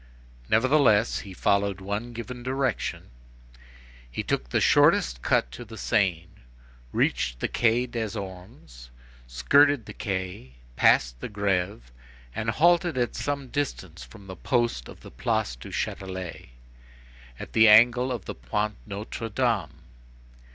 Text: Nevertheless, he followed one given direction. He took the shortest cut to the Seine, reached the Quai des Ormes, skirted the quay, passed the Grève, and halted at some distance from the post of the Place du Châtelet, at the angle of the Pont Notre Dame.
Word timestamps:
Nevertheless, 0.49 1.19
he 1.19 1.31
followed 1.31 1.79
one 1.79 2.11
given 2.11 2.41
direction. 2.41 3.11
He 4.09 4.23
took 4.23 4.49
the 4.49 4.59
shortest 4.59 5.21
cut 5.21 5.51
to 5.51 5.63
the 5.63 5.77
Seine, 5.77 6.27
reached 6.91 7.39
the 7.39 7.47
Quai 7.47 7.85
des 7.85 8.17
Ormes, 8.17 8.89
skirted 9.27 9.85
the 9.85 9.93
quay, 9.93 10.53
passed 10.75 11.19
the 11.19 11.29
Grève, 11.29 11.81
and 12.33 12.49
halted 12.49 12.97
at 12.97 13.15
some 13.15 13.49
distance 13.49 14.03
from 14.03 14.25
the 14.25 14.35
post 14.35 14.89
of 14.89 15.01
the 15.01 15.11
Place 15.11 15.55
du 15.55 15.69
Châtelet, 15.69 16.49
at 17.39 17.53
the 17.53 17.67
angle 17.69 18.11
of 18.11 18.25
the 18.25 18.33
Pont 18.33 18.77
Notre 18.87 19.29
Dame. 19.29 19.83